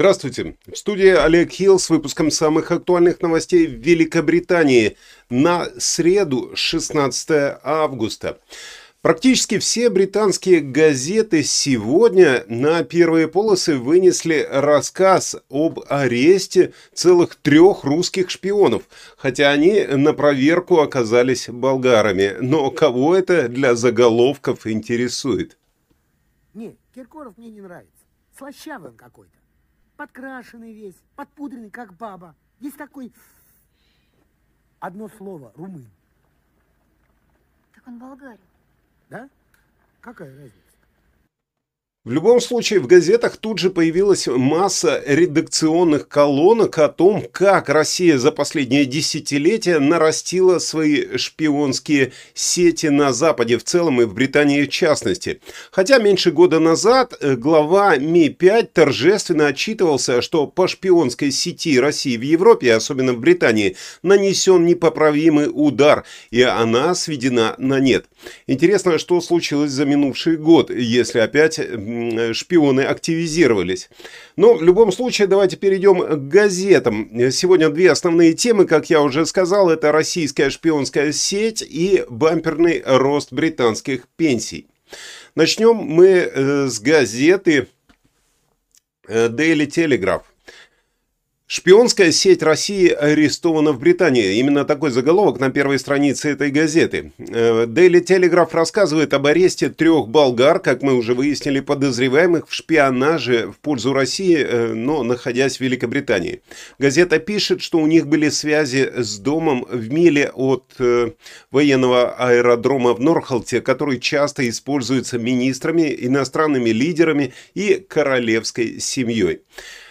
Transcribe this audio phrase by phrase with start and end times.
[0.00, 0.56] Здравствуйте.
[0.66, 4.96] В студии Олег Хилл с выпуском самых актуальных новостей в Великобритании
[5.28, 8.40] на среду 16 августа.
[9.02, 18.30] Практически все британские газеты сегодня на первые полосы вынесли рассказ об аресте целых трех русских
[18.30, 18.84] шпионов,
[19.18, 22.38] хотя они на проверку оказались болгарами.
[22.40, 25.58] Но кого это для заголовков интересует?
[26.54, 27.92] Нет, Киркоров мне не нравится.
[28.34, 29.39] Слащавый он какой-то
[30.00, 32.34] подкрашенный весь, подпудренный, как баба.
[32.58, 33.12] Есть такой,
[34.78, 35.86] одно слово, румын.
[37.74, 38.40] Так он болгарин.
[39.10, 39.28] Да?
[40.00, 40.69] Какая разница?
[42.02, 48.16] В любом случае, в газетах тут же появилась масса редакционных колонок о том, как Россия
[48.16, 54.70] за последние десятилетия нарастила свои шпионские сети на Западе в целом и в Британии в
[54.70, 55.42] частности.
[55.70, 62.22] Хотя меньше года назад э, глава Ми-5 торжественно отчитывался, что по шпионской сети России в
[62.22, 68.06] Европе, особенно в Британии, нанесен непоправимый удар, и она сведена на нет.
[68.46, 71.58] Интересно, что случилось за минувший год, если опять
[72.32, 73.90] шпионы активизировались.
[74.36, 77.10] Но в любом случае давайте перейдем к газетам.
[77.30, 83.32] Сегодня две основные темы, как я уже сказал, это российская шпионская сеть и бамперный рост
[83.32, 84.66] британских пенсий.
[85.34, 87.68] Начнем мы э, с газеты
[89.06, 90.22] э, Daily Telegraph.
[91.52, 94.36] Шпионская сеть России арестована в Британии.
[94.36, 97.10] Именно такой заголовок на первой странице этой газеты.
[97.18, 103.48] Э, Daily Telegraph рассказывает об аресте трех болгар, как мы уже выяснили, подозреваемых в шпионаже
[103.48, 106.40] в пользу России, э, но находясь в Великобритании.
[106.78, 111.10] Газета пишет, что у них были связи с домом в миле от э,
[111.50, 119.40] военного аэродрома в Норхолте, который часто используется министрами, иностранными лидерами и королевской семьей.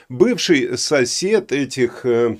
[0.09, 2.35] Бывший сосед этих э,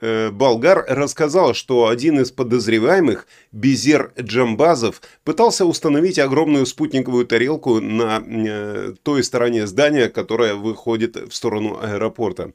[0.00, 8.22] э, болгар рассказал, что один из подозреваемых, Безер Джамбазов, пытался установить огромную спутниковую тарелку на
[8.24, 12.52] э, той стороне здания, которая выходит в сторону аэропорта.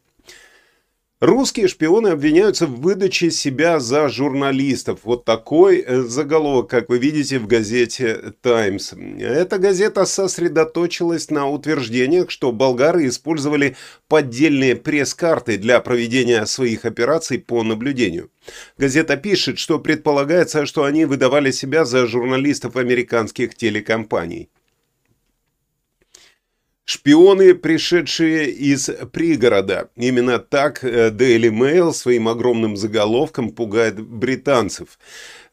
[1.21, 5.01] Русские шпионы обвиняются в выдаче себя за журналистов.
[5.03, 8.93] Вот такой э, заголовок, как вы видите в газете «Таймс».
[9.19, 13.75] Эта газета сосредоточилась на утверждениях, что болгары использовали
[14.07, 18.31] поддельные пресс-карты для проведения своих операций по наблюдению.
[18.79, 24.49] Газета пишет, что предполагается, что они выдавали себя за журналистов американских телекомпаний.
[26.85, 29.89] Шпионы, пришедшие из пригорода.
[29.95, 34.99] Именно так э, Daily Mail своим огромным заголовком пугает британцев.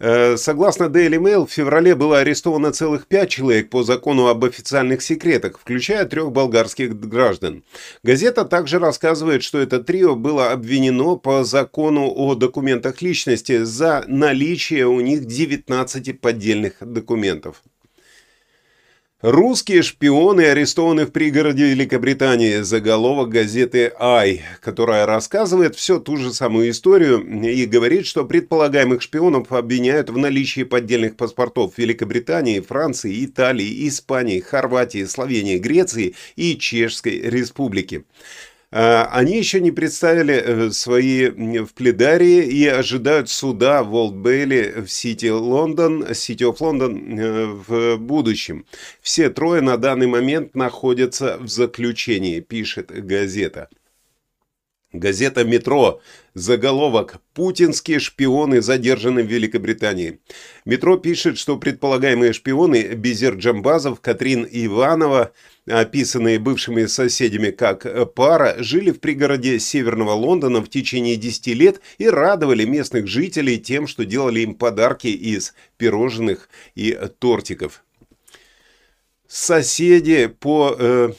[0.01, 5.01] Э, согласно Daily Mail, в феврале было арестовано целых пять человек по закону об официальных
[5.01, 7.63] секретах, включая трех болгарских граждан.
[8.03, 14.87] Газета также рассказывает, что это трио было обвинено по закону о документах личности за наличие
[14.87, 17.63] у них 19 поддельных документов.
[19.21, 22.61] Русские шпионы арестованы в пригороде Великобритании.
[22.61, 29.51] Заголовок газеты «Ай», которая рассказывает все ту же самую историю и говорит, что предполагаемых шпионов
[29.51, 38.05] обвиняют в наличии поддельных паспортов Великобритании, Франции, Италии, Испании, Хорватии, Словении, Греции и Чешской Республики.
[38.71, 44.91] А, они еще не представили э, свои в пледарии и ожидают суда в Олд-Бейли в
[44.91, 48.67] Сити Лондон, Сити оф Лондон э, в будущем.
[49.01, 53.71] Все трое на данный момент находятся в заключении, пишет газета.
[54.93, 56.01] Газета «Метро».
[56.39, 60.21] Заголовок «Путинские шпионы задержаны в Великобритании».
[60.65, 65.33] «Метро» пишет, что предполагаемые шпионы Безер Джамбазов, Катрин Иванова,
[65.67, 72.09] описанные бывшими соседями как пара, жили в пригороде Северного Лондона в течение 10 лет и
[72.09, 77.83] радовали местных жителей тем, что делали им подарки из пирожных и тортиков.
[79.27, 80.77] Соседи по...
[80.79, 81.13] Э,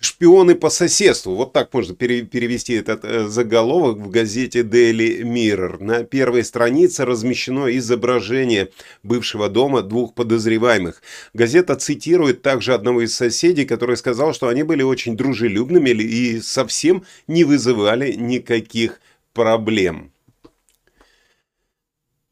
[0.00, 1.34] шпионы по соседству.
[1.34, 5.82] Вот так можно перевести этот э, заголовок в газете Daily Mirror.
[5.82, 8.70] На первой странице размещено изображение
[9.02, 11.02] бывшего дома двух подозреваемых.
[11.32, 17.04] Газета цитирует также одного из соседей, который сказал, что они были очень дружелюбными и совсем
[17.26, 19.00] не вызывали никаких
[19.32, 20.12] проблем.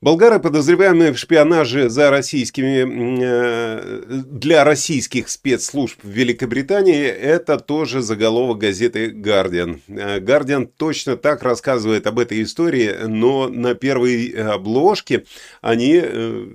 [0.05, 2.85] Болгары, подозреваемые в шпионаже за российскими,
[3.23, 9.81] э, для российских спецслужб в Великобритании, это тоже заголовок газеты «Гардиан».
[9.89, 15.25] «Гардиан» точно так рассказывает об этой истории, но на первой обложке
[15.63, 16.49] они э,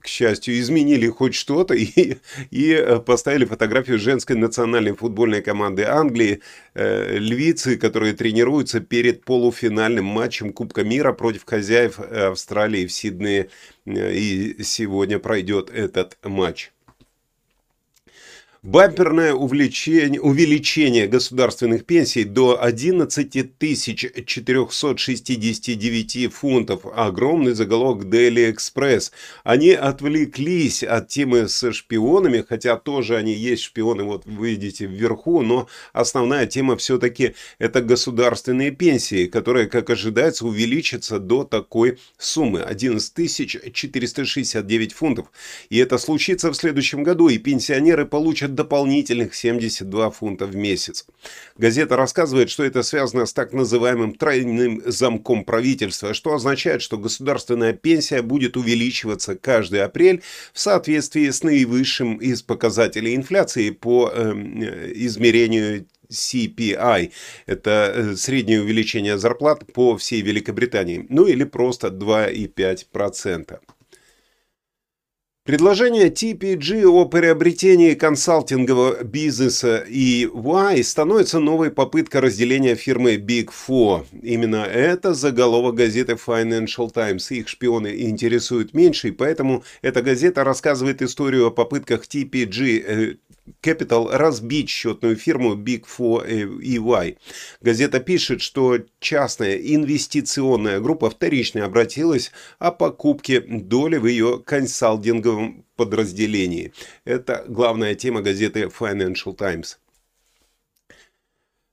[0.00, 2.16] к счастью, изменили хоть что-то и,
[2.50, 6.40] и поставили фотографию женской национальной футбольной команды Англии,
[6.74, 13.48] э, львицы, которые тренируются перед полуфинальным матчем Кубка мира против хозяев Австралии в Сиднее.
[13.86, 16.70] И сегодня пройдет этот матч.
[18.64, 23.58] Бамперное увеличение, увеличение государственных пенсий до 11
[24.24, 26.82] 469 фунтов.
[26.94, 29.10] Огромный заголовок Daily Express.
[29.42, 35.42] Они отвлеклись от темы со шпионами, хотя тоже они есть шпионы, вот вы видите вверху,
[35.42, 42.62] но основная тема все-таки это государственные пенсии, которые, как ожидается, увеличатся до такой суммы.
[42.62, 45.32] 11 469 фунтов.
[45.68, 51.06] И это случится в следующем году, и пенсионеры получат дополнительных 72 фунта в месяц.
[51.56, 57.72] Газета рассказывает, что это связано с так называемым тройным замком правительства, что означает, что государственная
[57.72, 60.22] пенсия будет увеличиваться каждый апрель
[60.52, 64.32] в соответствии с наивысшим из показателей инфляции по э,
[64.94, 67.12] измерению CPI.
[67.46, 71.06] Это э, среднее увеличение зарплат по всей Великобритании.
[71.08, 73.58] Ну или просто 2,5%.
[75.44, 84.04] Предложение TPG о приобретении консалтингового бизнеса EY становится новой попыткой разделения фирмы Big Four.
[84.22, 87.32] Именно это заголовок газеты Financial Times.
[87.32, 93.18] Их шпионы интересуют меньше, и поэтому эта газета рассказывает историю о попытках TPG
[93.60, 96.26] Capital разбить счетную фирму Big Four
[96.60, 97.18] EY.
[97.60, 106.72] Газета пишет, что частная инвестиционная группа вторично обратилась о покупке доли в ее консалтинговом подразделении.
[107.04, 109.78] Это главная тема газеты Financial Times.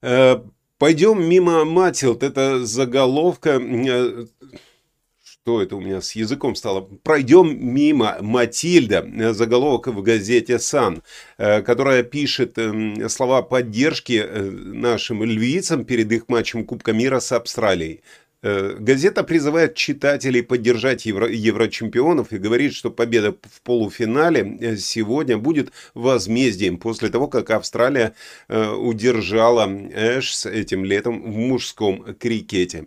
[0.01, 0.41] Э,
[0.77, 2.23] пойдем мимо Матилд.
[2.23, 4.25] Это заголовка э,
[5.49, 6.81] что это у меня с языком стало?
[7.01, 11.01] Пройдем мимо Матильда, э, заголовок в газете «Сан»,
[11.39, 17.31] э, которая пишет эм, слова поддержки э, нашим львицам перед их матчем Кубка мира с
[17.31, 18.01] Австралией.
[18.41, 26.77] Газета призывает читателей поддержать евро, еврочемпионов и говорит, что победа в полуфинале сегодня будет возмездием
[26.77, 28.13] после того, как Австралия
[28.47, 32.85] удержала Эш этим летом в мужском крикете.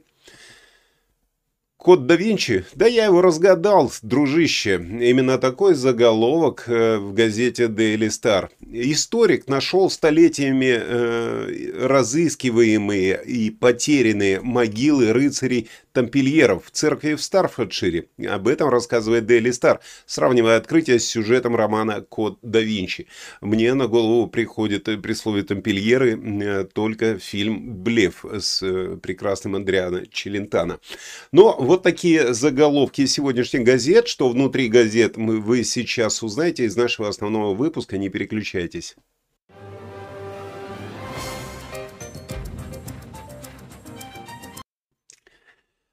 [1.83, 2.65] Код да Винчи?
[2.77, 4.75] Да я его разгадал, дружище.
[4.75, 8.51] Именно такой заголовок э, в газете Daily Star.
[8.71, 18.09] Историк нашел столетиями э, разыскиваемые и потерянные могилы рыцарей тампельеров в церкви в Старфордшире.
[18.29, 23.07] Об этом рассказывает Daily Star, сравнивая открытие с сюжетом романа «Код да Винчи».
[23.41, 30.07] Мне на голову приходит при слове тампельеры э, только фильм «Блеф» с э, прекрасным Андриано
[30.07, 30.81] Челентано.
[31.33, 37.09] Но вот такие заголовки сегодняшних газет, что внутри газет мы, вы сейчас узнаете из нашего
[37.09, 38.97] основного выпуска, не переключайтесь.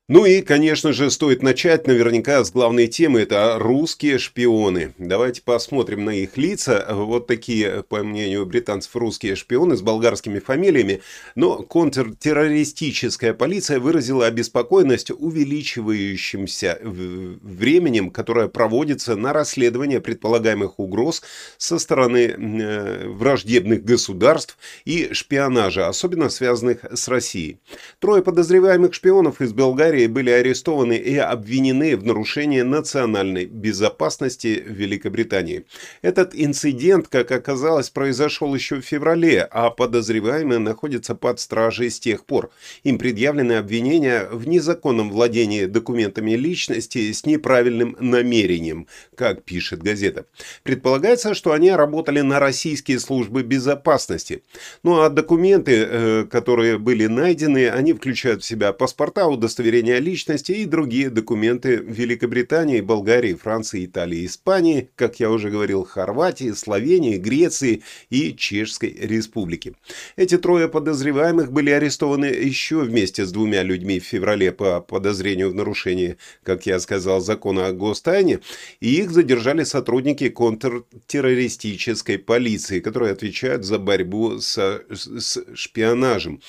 [0.09, 4.95] Ну и, конечно же, стоит начать наверняка с главной темы, это русские шпионы.
[4.97, 6.83] Давайте посмотрим на их лица.
[6.89, 11.01] Вот такие, по мнению британцев, русские шпионы с болгарскими фамилиями.
[11.35, 21.22] Но контртеррористическая полиция выразила обеспокоенность увеличивающимся временем, которое проводится на расследование предполагаемых угроз
[21.60, 27.60] со стороны э, враждебных государств и шпионажа, особенно связанных с Россией.
[28.00, 35.65] Трое подозреваемых шпионов из Болгарии Болгарии были арестованы и обвинены в нарушении национальной безопасности Великобритании.
[36.01, 42.25] Этот инцидент, как оказалось, произошел еще в феврале, а подозреваемые находятся под стражей с тех
[42.25, 42.50] пор.
[42.84, 50.25] Им предъявлены обвинения в незаконном владении документами личности с неправильным намерением, как пишет газета.
[50.63, 54.44] Предполагается, что они работали на российские службы безопасности.
[54.84, 60.51] Ну а документы, э, которые были найдены, они включают в себя паспорта, удостоверения удостоверения личности
[60.51, 67.81] и другие документы Великобритании, Болгарии, Франции, Италии, Испании, как я уже говорил, Хорватии, Словении, Греции
[68.10, 69.74] и Чешской Республики.
[70.15, 75.55] Эти трое подозреваемых были арестованы еще вместе с двумя людьми в феврале по подозрению в
[75.55, 78.39] нарушении, как я сказал, закона о гостайне,
[78.81, 86.41] и их задержали сотрудники контртеррористической полиции, которые отвечают за борьбу со, с шпионажем.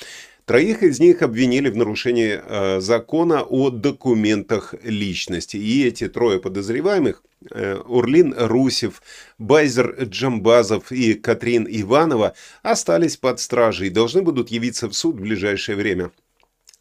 [0.50, 5.56] Троих из них обвинили в нарушении э, закона о документах личности.
[5.56, 9.00] И эти трое подозреваемых, э, Урлин Русев,
[9.38, 15.20] Байзер Джамбазов и Катрин Иванова, остались под стражей и должны будут явиться в суд в
[15.20, 16.10] ближайшее время.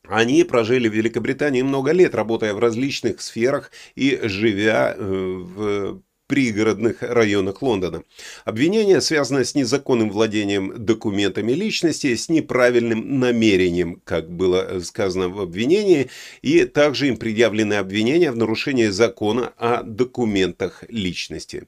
[0.07, 7.01] Они прожили в Великобритании много лет, работая в различных сферах и живя э, в пригородных
[7.01, 8.03] районах Лондона.
[8.45, 16.09] Обвинение связано с незаконным владением документами личности, с неправильным намерением, как было сказано в обвинении,
[16.43, 21.67] и также им предъявлены обвинения в нарушении закона о документах личности.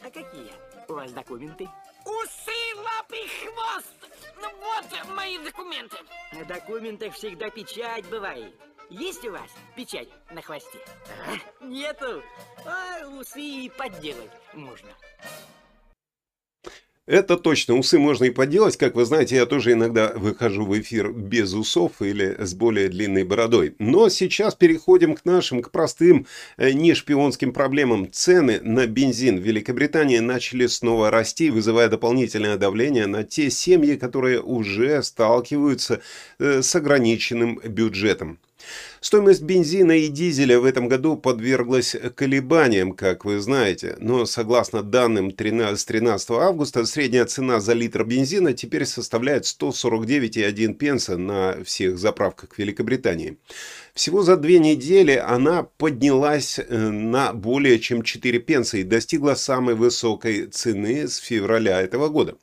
[0.00, 0.52] А какие
[0.88, 1.66] у вас документы?
[2.04, 3.96] Усы, лапы, хвост!
[4.36, 5.96] Ну вот мои документы.
[6.34, 8.52] На документах всегда печать бывает.
[8.90, 10.78] Есть у вас печать на хвосте?
[11.26, 11.64] А?
[11.64, 12.22] Нету.
[12.64, 14.90] А усы подделать можно.
[17.06, 18.78] Это точно, усы можно и поделать.
[18.78, 23.24] Как вы знаете, я тоже иногда выхожу в эфир без усов или с более длинной
[23.24, 23.74] бородой.
[23.78, 26.26] Но сейчас переходим к нашим, к простым,
[26.56, 28.10] э, не шпионским проблемам.
[28.10, 34.40] Цены на бензин в Великобритании начали снова расти, вызывая дополнительное давление на те семьи, которые
[34.40, 36.00] уже сталкиваются
[36.38, 38.38] э, с ограниченным бюджетом.
[39.00, 45.30] Стоимость бензина и дизеля в этом году подверглась колебаниям, как вы знаете, но согласно данным
[45.30, 51.98] 13, с 13 августа средняя цена за литр бензина теперь составляет 149,1 пенса на всех
[51.98, 53.36] заправках Великобритании.
[53.94, 59.74] Всего за две недели она поднялась э, на более чем 4 пенса и достигла самой
[59.74, 62.36] высокой цены с февраля этого года.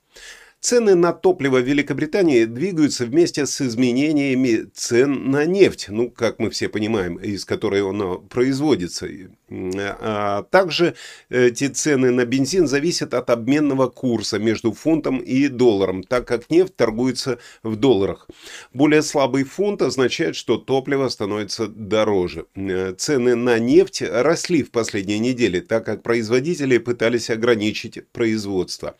[0.61, 6.51] Цены на топливо в Великобритании двигаются вместе с изменениями цен на нефть, ну, как мы
[6.51, 9.07] все понимаем, из которой оно производится.
[9.49, 10.93] А также
[11.29, 16.75] эти цены на бензин зависят от обменного курса между фунтом и долларом, так как нефть
[16.75, 18.27] торгуется в долларах.
[18.71, 22.45] Более слабый фунт означает, что топливо становится дороже.
[22.97, 28.95] Цены на нефть росли в последние недели, так как производители пытались ограничить производство.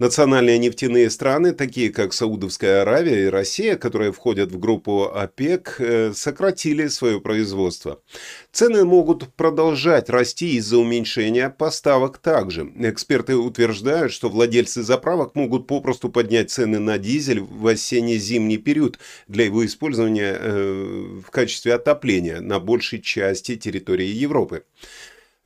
[0.00, 6.12] Национальные нефтяные страны, такие как Саудовская Аравия и Россия, которые входят в группу ОПЕК, э,
[6.12, 8.02] сократили свое производство.
[8.50, 12.72] Цены могут продолжать расти из-за уменьшения поставок также.
[12.76, 18.98] Эксперты утверждают, что владельцы заправок могут попросту поднять цены на дизель в осенне-зимний период
[19.28, 24.64] для его использования э, в качестве отопления на большей части территории Европы.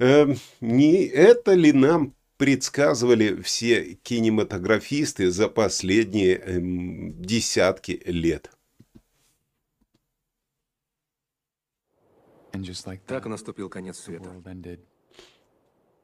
[0.01, 8.51] Э, не это ли нам предсказывали все кинематографисты за последние эм, десятки лет.
[13.07, 14.33] Так наступил конец света.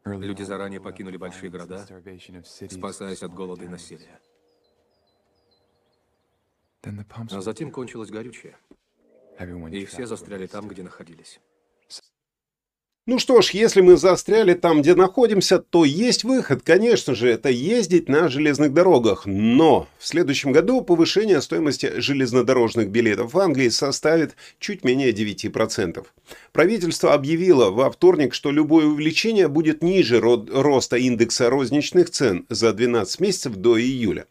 [0.04, 1.86] Люди заранее покинули большие города,
[2.68, 4.20] спасаясь от голода и насилия.
[6.82, 8.58] А затем кончилось горючее,
[9.70, 11.40] и все застряли там, где находились.
[13.06, 17.50] Ну что ж, если мы застряли там, где находимся, то есть выход, конечно же, это
[17.50, 19.26] ездить на железных дорогах.
[19.26, 26.02] Но в следующем году повышение стоимости железнодорожных билетов в Англии составит чуть менее 9%.
[26.52, 33.20] Правительство объявило во вторник, что любое увеличение будет ниже роста индекса розничных цен за 12
[33.20, 34.24] месяцев до июля.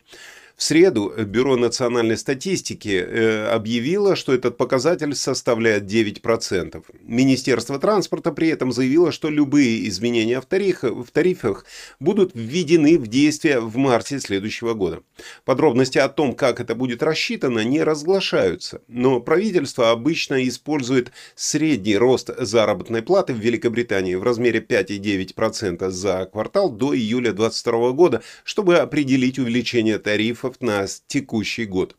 [0.55, 6.83] В среду Бюро национальной статистики э, объявило, что этот показатель составляет 9%.
[7.01, 11.65] Министерство транспорта при этом заявило, что любые изменения в, тарифах, в тарифах
[11.99, 15.01] будут введены в действие в марте следующего года.
[15.43, 22.29] Подробности о том, как это будет рассчитано, не разглашаются, но правительство обычно использует средний рост
[22.37, 29.39] заработной платы в Великобритании в размере 5,9% за квартал до июля 2022 года, чтобы определить
[29.39, 31.95] увеличение тарифов тарифов на текущий год.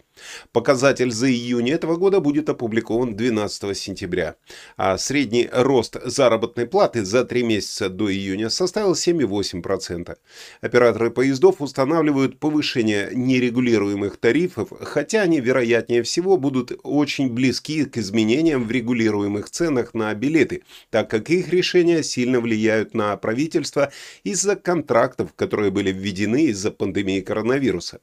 [0.52, 4.36] Показатель за июнь этого года будет опубликован 12 сентября,
[4.76, 10.16] а средний рост заработной платы за три месяца до июня составил 7,8%.
[10.60, 18.64] Операторы поездов устанавливают повышение нерегулируемых тарифов, хотя они, вероятнее всего, будут очень близки к изменениям
[18.64, 25.32] в регулируемых ценах на билеты, так как их решения сильно влияют на правительство из-за контрактов,
[25.34, 28.00] которые были введены из-за пандемии коронавируса.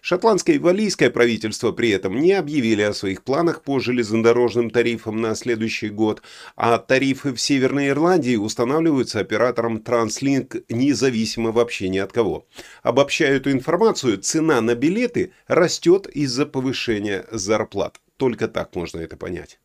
[0.00, 5.20] Шотландское и валийское правительство правительства при этом не объявили о своих планах по железнодорожным тарифам
[5.20, 6.22] на следующий год,
[6.56, 12.46] а тарифы в Северной Ирландии устанавливаются оператором TransLink независимо вообще ни от кого.
[12.82, 18.00] Обобщая эту информацию, цена на билеты растет из-за повышения зарплат.
[18.16, 19.58] Только так можно это понять.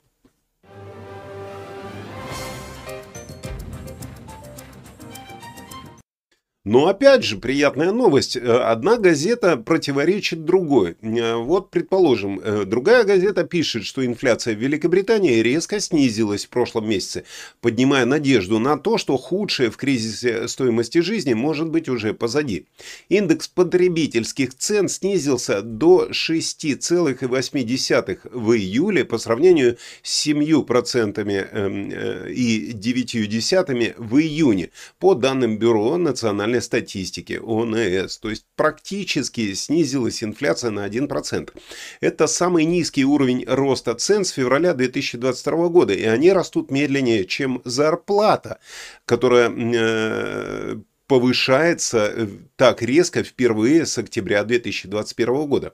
[6.65, 8.35] Но опять же, приятная новость.
[8.35, 10.97] Э, одна газета противоречит другой.
[11.03, 16.89] Э, вот, предположим, э, другая газета пишет, что инфляция в Великобритании резко снизилась в прошлом
[16.89, 17.23] месяце,
[17.61, 22.65] поднимая надежду на то, что худшее в кризисе стоимости жизни может быть уже позади.
[23.09, 31.91] Индекс потребительских цен снизился до 6,8 в июле по сравнению с 7% эм,
[32.27, 40.23] и 9% в июне по данным Бюро национальной национальной статистики ОНС, то есть практически снизилась
[40.23, 41.49] инфляция на 1%.
[42.01, 47.61] Это самый низкий уровень роста цен с февраля 2022 года, и они растут медленнее, чем
[47.65, 48.59] зарплата,
[49.05, 55.73] которая э, повышается э, так резко впервые с октября 2021 года.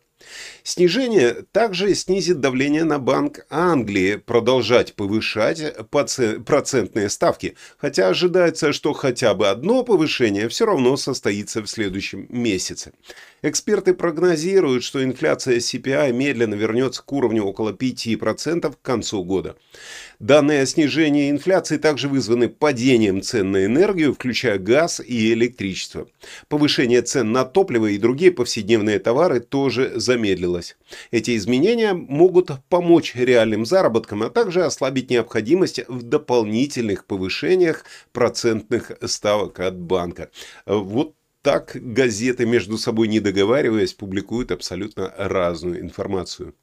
[0.64, 9.34] Снижение также снизит давление на Банк Англии продолжать повышать процентные ставки, хотя ожидается, что хотя
[9.34, 12.94] бы одно повышение все равно состоится в следующем месяце.
[13.44, 19.56] Эксперты прогнозируют, что инфляция CPI медленно вернется к уровню около 5% к концу года.
[20.20, 26.08] Данные о снижении инфляции также вызваны падением цен на энергию, включая газ и электричество.
[26.50, 30.78] Повышение цен на топливо и другие повседневные товары тоже замедлилось.
[31.12, 39.60] Эти изменения могут помочь реальным заработкам, а также ослабить необходимость в дополнительных повышениях процентных ставок
[39.60, 40.30] от банка.
[40.66, 46.54] Вот так газеты между собой не договариваясь публикуют абсолютно разную информацию.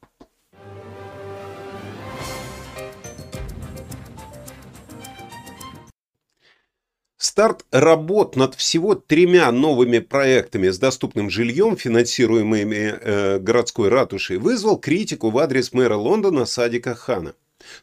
[7.21, 14.77] Старт работ над всего тремя новыми проектами с доступным жильем, финансируемыми э, городской ратушей, вызвал
[14.77, 17.33] критику в адрес мэра Лондона Садика Хана.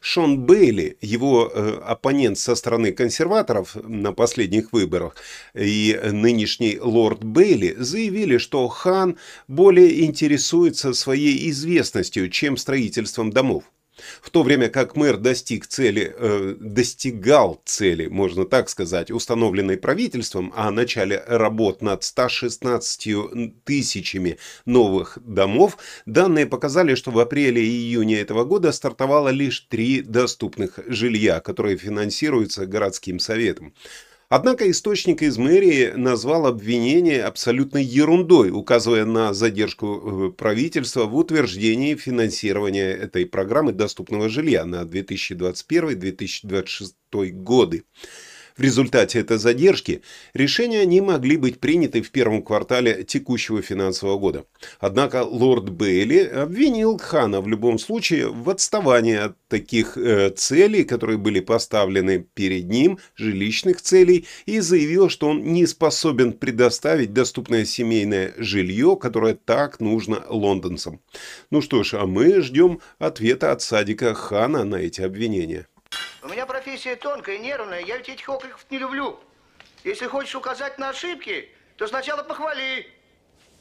[0.01, 5.15] Шон Бейли, его э, оппонент со стороны консерваторов на последних выборах,
[5.53, 13.65] и нынешний лорд Бейли заявили, что Хан более интересуется своей известностью, чем строительством домов.
[14.21, 20.53] В то время как мэр достиг цели, э, достигал цели, можно так сказать, установленной правительством
[20.55, 23.07] о начале работ над 116
[23.63, 30.01] тысячами новых домов, данные показали, что в апреле и июне этого года стартовало лишь три
[30.01, 33.73] доступных жилья, которые финансируются городским советом.
[34.29, 41.95] Однако источник из мэрии назвал обвинение абсолютной ерундой, указывая на задержку э, правительства в утверждении
[41.95, 47.85] финансирования этой программы доступного жилья на 2021-2026 годы.
[48.57, 50.01] В результате этой задержки
[50.33, 54.45] решения не могли быть приняты в первом квартале текущего финансового года.
[54.79, 61.19] Однако лорд Бейли обвинил Хана в любом случае в отставании от таких э, целей, которые
[61.19, 68.33] были поставлены перед ним, жилищных целей, и заявил, что он не способен предоставить доступное семейное
[68.37, 70.99] жилье, которое так нужно лондонцам.
[71.51, 75.67] Ну что ж, а мы ждем ответа от садика Хана на эти обвинения.
[76.23, 79.19] У меня профессия тонкая, нервная, я ведь этих окриков не люблю.
[79.83, 82.87] Если хочешь указать на ошибки, то сначала похвали.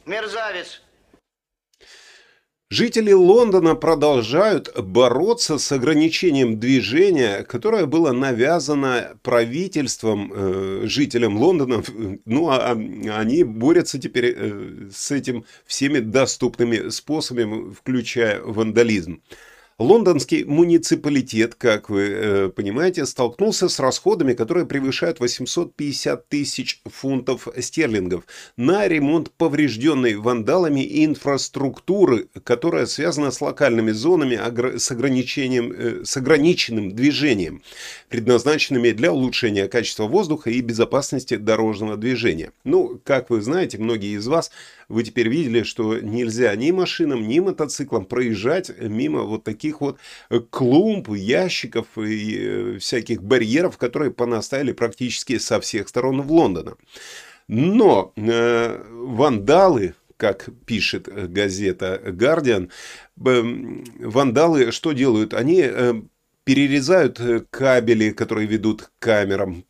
[0.06, 0.82] Мерзавец.
[2.68, 11.84] Жители Лондона продолжают бороться с ограничением движения, которое было навязано правительством э, жителям Лондона.
[12.24, 19.22] Ну, а, а они борются теперь э, с этим всеми доступными способами, включая вандализм.
[19.78, 28.24] Лондонский муниципалитет, как вы э, понимаете, столкнулся с расходами, которые превышают 850 тысяч фунтов стерлингов
[28.56, 34.40] на ремонт поврежденной вандалами инфраструктуры, которая связана с локальными зонами
[34.78, 37.60] с, ограничением, э, с ограниченным движением,
[38.08, 42.52] предназначенными для улучшения качества воздуха и безопасности дорожного движения.
[42.64, 44.50] Ну, как вы знаете, многие из вас
[44.88, 49.98] вы теперь видели, что нельзя ни машинам, ни мотоциклам проезжать мимо вот таких вот
[50.30, 56.76] э, клумб, ящиков и э, всяких барьеров, которые понаставили практически со всех сторон в Лондона.
[57.48, 62.70] Но э, вандалы, как пишет газета Guardian,
[63.24, 63.42] э,
[64.00, 65.34] вандалы что делают?
[65.34, 65.94] Они э,
[66.44, 69.64] перерезают э, кабели, которые ведут к камерам,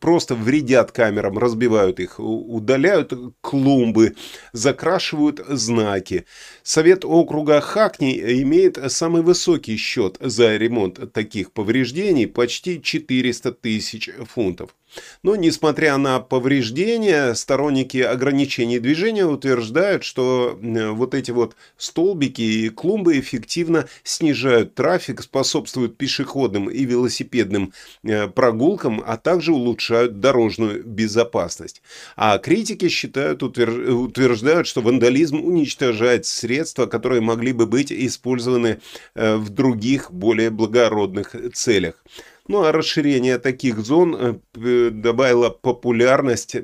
[0.00, 4.14] просто вредят камерам, разбивают их, удаляют клумбы,
[4.52, 6.26] закрашивают знаки.
[6.62, 14.74] Совет округа Хакни имеет самый высокий счет за ремонт таких повреждений, почти 400 тысяч фунтов.
[15.22, 23.18] Но, несмотря на повреждения, сторонники ограничений движения утверждают, что вот эти вот столбики и клумбы
[23.18, 31.82] эффективно снижают трафик, способствуют пешеходным и велосипедным э, прогулкам, а также улучшают дорожную безопасность.
[32.16, 38.80] А критики считают, утверждают, что вандализм уничтожает средства, которые могли бы быть использованы
[39.14, 42.02] э, в других, более благородных целях.
[42.48, 46.56] Ну а расширение таких зон э, добавило популярность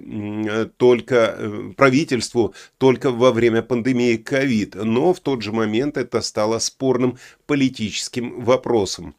[0.79, 6.59] только э, правительству только во время пандемии ковид, но в тот же момент это стало
[6.59, 9.15] спорным политическим вопросом.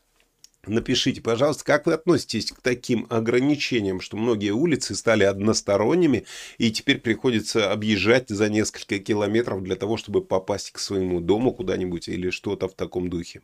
[0.67, 6.25] Напишите, пожалуйста, как вы относитесь к таким ограничениям, что многие улицы стали односторонними,
[6.57, 12.07] и теперь приходится объезжать за несколько километров для того, чтобы попасть к своему дому куда-нибудь
[12.07, 13.41] или что-то в таком духе.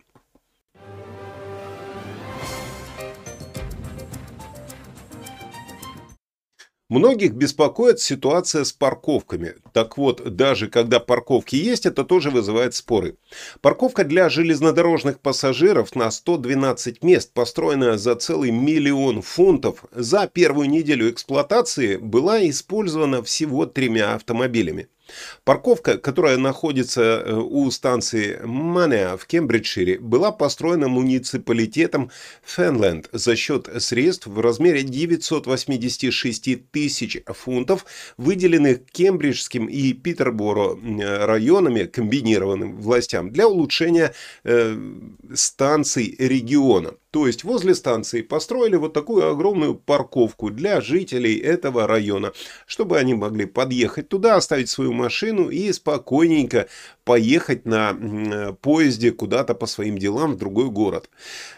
[6.91, 9.53] Многих беспокоит ситуация с парковками.
[9.71, 13.15] Так вот, даже когда парковки есть, это тоже вызывает споры.
[13.61, 21.09] Парковка для железнодорожных пассажиров на 112 мест, построенная за целый миллион фунтов, за первую неделю
[21.09, 24.89] эксплуатации была использована всего тремя автомобилями.
[25.43, 32.11] Парковка, которая находится э, у станции Манеа в Кембриджшире, была построена муниципалитетом
[32.43, 37.85] Фенленд за счет средств в размере 986 тысяч фунтов,
[38.17, 40.77] выделенных Кембриджским и Питерборо
[41.25, 44.77] районами, комбинированным властям, для улучшения э,
[45.33, 46.93] станций региона.
[47.11, 52.31] То есть возле станции построили вот такую огромную парковку для жителей этого района,
[52.65, 56.69] чтобы они могли подъехать туда, оставить свою машину и спокойненько
[57.03, 61.09] поехать на э, поезде куда-то по своим делам в другой город.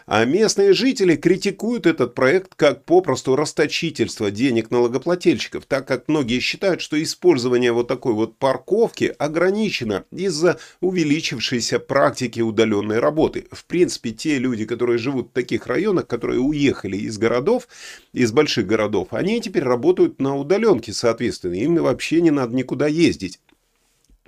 [0.06, 6.80] А местные жители критикуют этот проект как попросту расточительство денег налогоплательщиков, так как многие считают,
[6.80, 13.46] что использование вот такой вот парковки ограничено из-за увеличившейся практики удаленной работы.
[13.50, 17.68] В принципе, те люди, которые живут в таких районах, которые уехали из городов,
[18.12, 23.40] из больших городов, они теперь работают на удаленке, соответственно, им вообще не надо никуда ездить.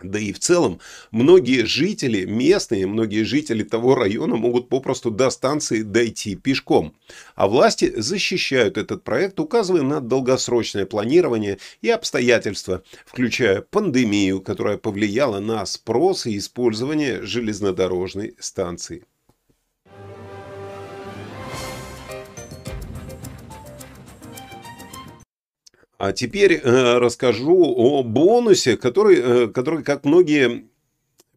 [0.03, 0.79] Да и в целом,
[1.11, 6.95] многие жители, местные, многие жители того района могут попросту до станции дойти пешком.
[7.35, 15.41] А власти защищают этот проект, указывая на долгосрочное планирование и обстоятельства, включая пандемию, которая повлияла
[15.41, 19.07] на спрос и использование железнодорожной станции.
[25.99, 30.67] А теперь э, расскажу о бонусе, который, э, который, как многие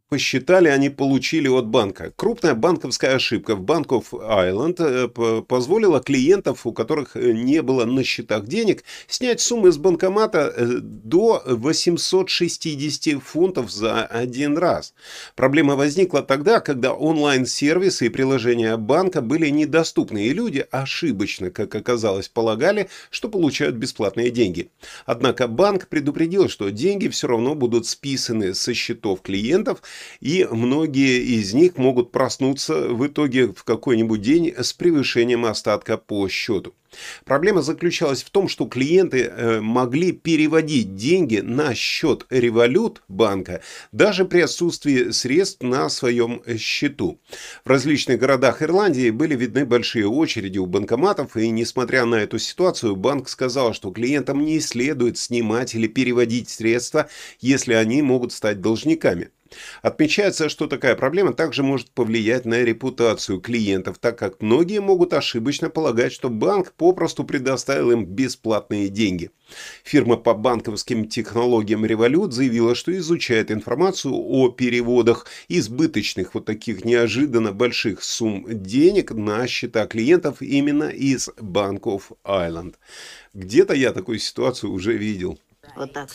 [0.09, 2.11] посчитали, они получили от банка.
[2.15, 7.85] Крупная банковская ошибка в Bank of Ireland э, позволила клиентов, у которых э, не было
[7.85, 14.93] на счетах денег, снять суммы с банкомата э, до 860 фунтов за один раз.
[15.35, 22.29] Проблема возникла тогда, когда онлайн-сервисы и приложения банка были недоступны, и люди ошибочно, как оказалось,
[22.29, 24.71] полагали, что получают бесплатные деньги.
[25.05, 29.83] Однако банк предупредил, что деньги все равно будут списаны со счетов клиентов,
[30.19, 36.27] и многие из них могут проснуться в итоге в какой-нибудь день с превышением остатка по
[36.27, 36.73] счету.
[37.25, 44.25] Проблема заключалась в том, что клиенты э, могли переводить деньги на счет Revolut банка даже
[44.25, 47.19] при отсутствии средств на своем счету.
[47.63, 52.95] В различных городах Ирландии были видны большие очереди у банкоматов, и несмотря на эту ситуацию,
[52.95, 57.09] банк сказал, что клиентам не следует снимать или переводить средства,
[57.39, 59.29] если они могут стать должниками.
[59.81, 65.69] Отмечается, что такая проблема также может повлиять на репутацию клиентов, так как многие могут ошибочно
[65.69, 69.31] полагать, что банк попросту предоставил им бесплатные деньги.
[69.83, 77.51] Фирма по банковским технологиям Revolut заявила, что изучает информацию о переводах избыточных вот таких неожиданно
[77.51, 82.75] больших сумм денег на счета клиентов именно из of Ireland.
[83.33, 85.39] Где-то я такую ситуацию уже видел.
[85.75, 86.09] Вот так.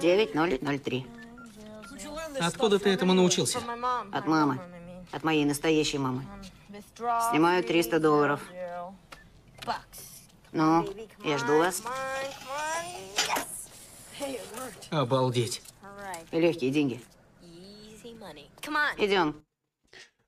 [0.00, 1.17] 9003.
[2.40, 3.58] Откуда ты этому научился?
[4.12, 4.60] От мамы.
[5.12, 6.26] От моей настоящей мамы.
[7.30, 8.40] Снимаю 300 долларов.
[10.52, 10.88] Ну,
[11.24, 11.82] я жду вас.
[14.90, 15.62] Обалдеть.
[16.32, 17.00] Легкие деньги.
[18.98, 19.42] Идем.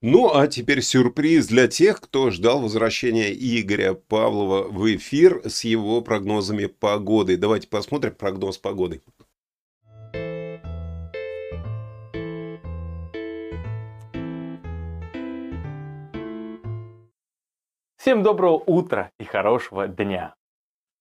[0.03, 6.01] Ну, а теперь сюрприз для тех, кто ждал возвращения Игоря Павлова в эфир с его
[6.01, 7.37] прогнозами погоды.
[7.37, 9.03] Давайте посмотрим прогноз погоды.
[18.01, 20.35] Всем доброго утра и хорошего дня.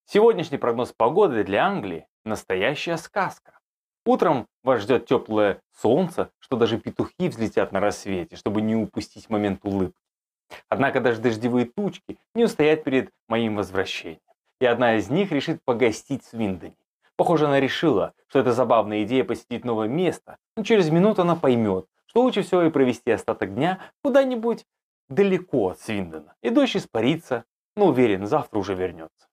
[0.05, 3.57] Сегодняшний прогноз погоды для Англии– настоящая сказка.
[4.05, 9.61] Утром вас ждет теплое солнце, что даже петухи взлетят на рассвете, чтобы не упустить момент
[9.63, 10.03] улыбки.
[10.67, 14.19] Однако даже дождевые тучки не устоят перед моим возвращением.
[14.59, 16.75] И одна из них решит погостить в Свиндоне.
[17.15, 21.85] Похоже, она решила, что это забавная идея посетить новое место, но через минуту она поймет,
[22.07, 24.65] что лучше всего и провести остаток дня куда-нибудь
[25.09, 26.35] далеко от Свиндона.
[26.41, 27.45] И дождь испарится,
[27.75, 29.27] но уверен, завтра уже вернется.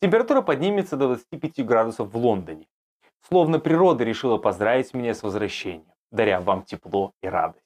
[0.00, 2.66] Температура поднимется до 25 градусов в Лондоне.
[3.26, 7.64] Словно природа решила поздравить меня с возвращением, даря вам тепло и радость.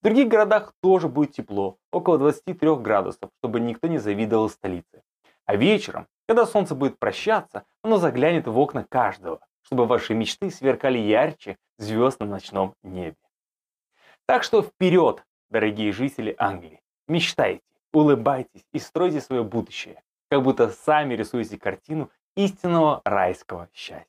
[0.00, 5.02] В других городах тоже будет тепло, около 23 градусов, чтобы никто не завидовал столице.
[5.46, 10.98] А вечером, когда солнце будет прощаться, оно заглянет в окна каждого, чтобы ваши мечты сверкали
[10.98, 13.16] ярче звезд на ночном небе.
[14.26, 16.80] Так что вперед, дорогие жители Англии!
[17.10, 24.06] Мечтайте, улыбайтесь и стройте свое будущее, как будто сами рисуете картину истинного райского счастья.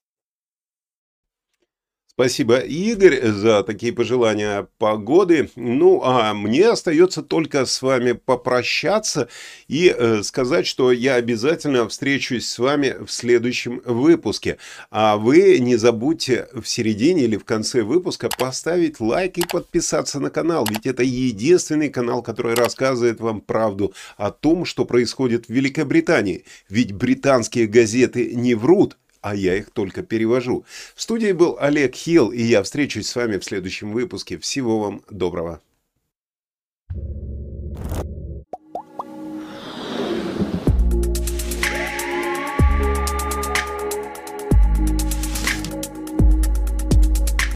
[2.14, 5.50] Спасибо, Игорь, за такие пожелания погоды.
[5.56, 9.30] Ну, а мне остается только с вами попрощаться
[9.70, 14.58] и э, сказать, что я обязательно встречусь с вами в следующем выпуске.
[14.90, 20.30] А вы не забудьте в середине или в конце выпуска поставить лайк и подписаться на
[20.30, 26.44] канал, ведь это единственный канал, который рассказывает вам правду о том, что происходит в Великобритании.
[26.68, 30.66] Ведь британские газеты не врут, а я их только перевожу.
[30.96, 34.38] В студии был Олег Хилл, и я встречусь с вами в следующем выпуске.
[34.38, 35.62] Всего вам доброго.
[36.94, 37.31] thank you